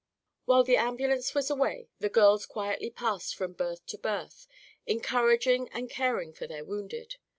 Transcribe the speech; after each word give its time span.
While 0.45 0.63
the 0.63 0.77
ambulance 0.77 1.35
was 1.35 1.51
away 1.51 1.91
the 1.99 2.09
girls 2.09 2.47
quietly 2.47 2.89
passed 2.89 3.35
from 3.35 3.53
berth 3.53 3.85
to 3.85 3.99
berth, 3.99 4.47
encouraging 4.87 5.69
and 5.73 5.91
caring 5.91 6.33
for 6.33 6.47
their 6.47 6.65
wounded. 6.65 7.17